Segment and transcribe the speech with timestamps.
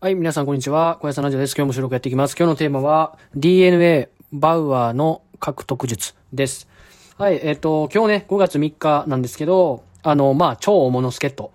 [0.00, 0.96] はい、皆さんこんにちは。
[1.00, 1.56] 小屋さんラジオです。
[1.56, 2.36] 今日も収録やっていきます。
[2.38, 6.68] 今日のテーマは DNA バウアーの獲得術です。
[7.16, 11.50] はい、えっ、と、今日ね、5月3日なんですけど、あの、まあ、超大物助っ人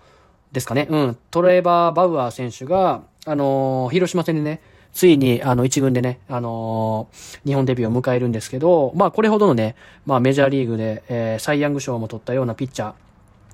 [0.52, 0.88] ですかね。
[0.90, 1.18] うん。
[1.32, 4.60] トレーバー・バウアー選手が、あの広島戦でね、
[4.92, 12.92] ついに、あの、一軍でね、あのー日本デビューを迎えるんですけど、まあ、これほどのね、まあ、メジャーリーグで、えーサイ・ヤング賞も取ったようなピッチャ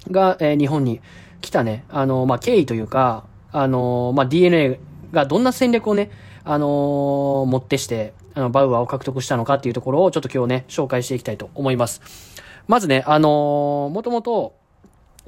[0.07, 0.99] ーが、えー日本に
[1.41, 4.79] 来たね、あのまあ、経緯というか、あのーまあ、DNA
[5.11, 6.11] がどんな戦略をね、
[6.43, 12.01] あのー持ってして、あの、バウアーを獲得したのかっていうところをちょっと今日ね、紹介していきたいと思います。
[12.67, 14.55] まずね、あのーもともと、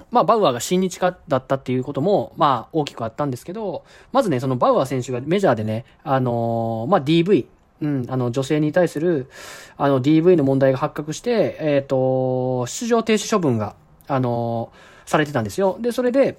[0.10, 7.46] まあ、バウアーが新日化だったっていうことも、まあ、大きくあったんですけど、まずね、そのバウアー選手がメジャーでね、あのーまあ、DV、
[7.82, 9.30] うん、あの、女性に対する、
[9.78, 13.76] あの、DV の問題が発覚して、えっ、と、出場停止処分が、
[14.08, 15.78] あのーされてたんですよ。
[15.82, 16.38] で、それで、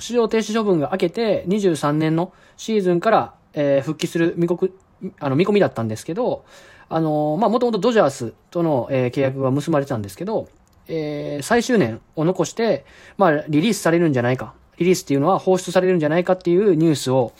[0.00, 4.70] 出場停止処分が明けて、23年のシーズンから、えー復帰する見込
[5.18, 6.44] あの見込みだったんですけど、
[6.88, 10.48] あのーまあ、もともとドジャースとの、えー契約が結ばれてたんですけど、
[10.88, 12.84] えー最終年を残して、
[13.16, 14.54] まあ、リリースされるんじゃないか。
[14.78, 17.32] リリースっていうのは放出されるんじゃないかっていうニュースを、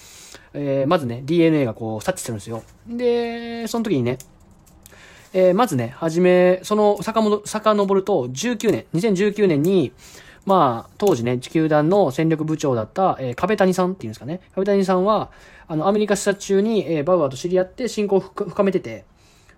[0.55, 2.62] えーまずね、DNA がこう、察知するんですよ。
[2.86, 4.19] で、その時にね、
[5.33, 9.92] えーまずね、はじめ、その、遡ると、19年、2019年に、
[10.46, 14.41] まあ、当時ね、地球団の戦力部長だった、えー壁谷さんっていうんですかね。
[14.55, 15.30] 壁谷さんは、
[15.69, 19.05] あの、アメリカ視察中に、えーバウアーと知り合って親交を深めてて、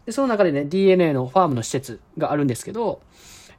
[0.07, 3.01] で、その中でね、DNA のファームの施設があるんですけど、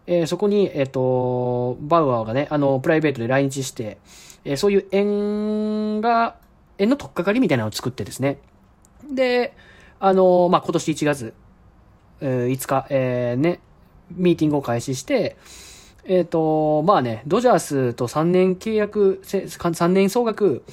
[0.06, 3.98] えーそこに、えっ、と、バウアーがね、あの、プライベートで来日して、
[4.44, 6.36] えーそういう縁が、
[6.78, 8.38] 縁の取っかかりみたいなのを作ってですね。
[9.10, 9.54] で、
[10.00, 11.34] あの、まあ、今年1月、
[12.20, 13.62] えー5日、えーね、
[14.12, 15.38] ミーティングを開始して、
[16.06, 20.64] えっ、と、まあね、ドジャースと3年契約、3年総額、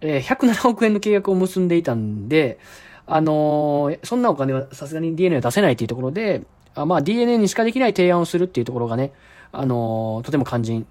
[0.00, 2.58] えー107億円の契約を結んでいたんで、
[3.06, 6.42] あのーそんなお金はさすがに DNA は出せないっていうところで、
[6.74, 9.12] あまあ DNA にしかできない提案をするっていうところがね、
[9.52, 10.86] あのーとても肝心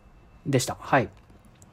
[0.45, 0.77] でした。
[0.79, 1.09] はい。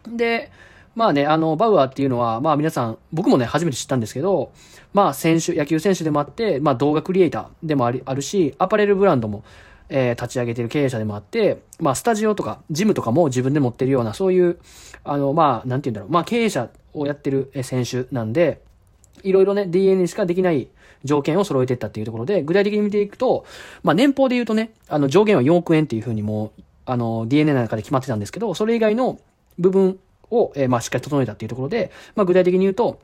[0.08, 0.50] で、
[0.94, 4.52] まあね、あの、バウアーっていうのは、まあ皆さん、僕もね、初めて知ったんですけど、
[4.94, 9.44] まあ選手、野球選手でもあって、まあ動画クリエイターでもありあるし、アパレルブランドも、
[9.88, 14.58] えー立ち上げている経営者でもあって、まあスタジオとか、ジムとかも自分で持ってるような、そういう、
[15.04, 18.60] あの、まあ、なんて言うんだろう、まあ経営者をやってる選手なんで、
[19.22, 20.68] いろいろね、DNA にしかできない
[21.04, 23.44] 条件を揃えていったっていうところで、具体的に見ていくと、
[23.82, 29.18] まあ年俸で言うとね、あの上限は4億円っていうふうにもう、あの DNA の中で決まってたんですけど、それ以外の
[29.58, 29.98] 部分
[30.30, 33.00] を、えーまあしっかり整えたっていうところで、まあ具体的に言うと、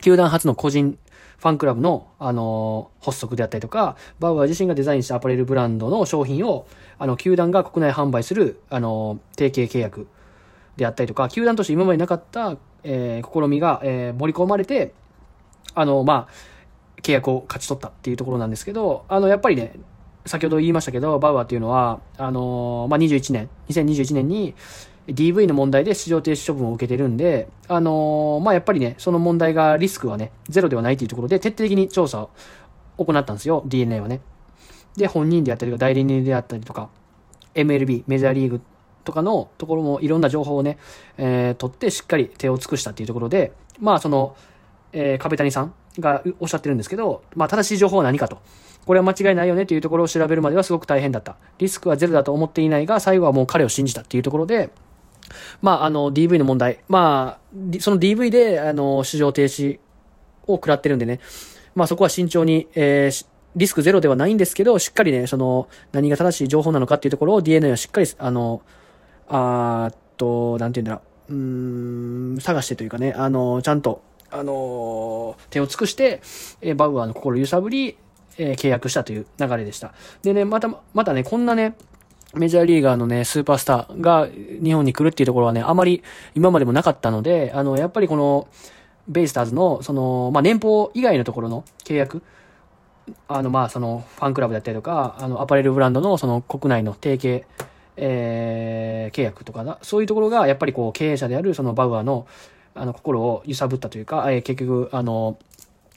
[0.00, 0.98] 球団初の個人
[1.38, 6.66] ファンクラブの、あのー発足であったりとか、バウアー自身がデザインしたアパレルブランドの商品を、
[6.98, 10.06] あの、球団が国内販売する、あのー提携契約
[10.76, 14.92] であったりとか、球団として今までなかった、えー試みが、えー盛り込まれて、
[15.74, 19.72] あの、まあ、契約を勝ち取ったっていうところなんですけど、あの、やっぱりね、
[20.26, 24.54] 先ほど言いましたけど、バウアーっていうのは、あのまあ、21年、2021年に
[25.14, 32.30] DV の問題で出場停止処分を受けてるんで、あのまあ、やっぱりね、その問題がリスクはね、ゼロではないというところで、徹底的に調査を
[33.04, 34.20] 行ったんですよ、DNA はね。
[34.96, 36.90] で、本人であったりとか、代理人であったりとか、
[37.54, 38.60] MLB、メジャーリーグ
[39.04, 40.78] とかのところもいろんな情報をね、
[41.16, 44.36] えー取ってしっかり手を尽くしたっていうところで、まあその、
[44.92, 48.38] えー壁谷さんがおっしゃってるんですけど、まあ正しい情報は何かと。
[48.86, 51.36] これは間違いないよねというところを調べるまではすごく大変だった。
[51.58, 54.70] リスクはゼロだと思っていないが、最後はもう彼を信じたっていうところで、
[55.62, 59.78] まああの DV の問題、まあ、その DV であの出場停止
[60.46, 61.20] を食らってるんでね、
[61.74, 63.26] まあそこは慎重に、えー
[63.56, 68.62] リスクゼロではないんですけど、しっかりね、その、何が正しい情報なのかっていうところを DNA はしっかり、あの、
[69.28, 76.20] あーっと、なんて言うんだろう、うん、探してというかね、あの、ちゃんと、あの、手を尽くして、
[76.60, 77.96] えーバウアーの心揺さぶり、
[78.38, 79.94] えー契約したという流れでした。
[80.22, 81.74] でね、また、またね、こんなね、
[82.34, 84.28] メジャーリーガーのね、スーパースターが
[84.62, 86.02] 日本に来るっていうところはね、あまり
[86.34, 88.46] 今までもなかったので、あの、やっぱりこの、
[89.08, 92.22] ベイスターズの、その、まあ、年俸以外のところの契約、
[93.26, 97.44] あの、まあ、その、ファンクラブだったりとか、あの、アパレルブランドの、その、国内の提携、
[97.96, 102.28] えー、契約とかな、そういうところが、やっぱりこう、経営者である、その、バウアーの、
[102.74, 105.38] あの、心を揺さぶったというか、えー結局、あの、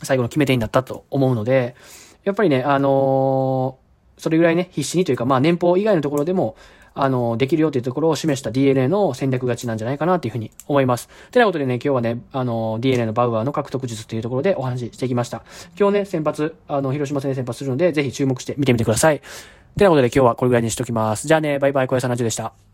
[0.02, 1.75] 最後の決め手になったと思うので、
[2.24, 3.83] やっぱりね、あのー
[4.18, 6.56] それぐらいね、必死にというか、まあ、年俸以外のところでも、
[6.95, 11.10] あの、できるよというところを示した DNA の戦略勝ちなんじゃないかなというふうに思います。
[11.31, 15.44] てなことでね、今日はね、あの、DNA のバウアーの獲得術というところでお話ししてきました。
[15.80, 19.21] 今日ね、先発、あの、広島戦で先発するので、ぜひ注目して見てみてください。
[19.77, 21.27] てなことで今日はこれぐらいにしときます。
[21.27, 22.73] じゃあね、バイバイ、小屋さんラジオでした。